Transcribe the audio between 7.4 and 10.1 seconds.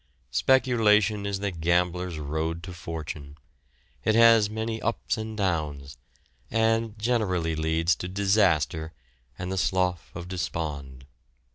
leads to disaster and the "slough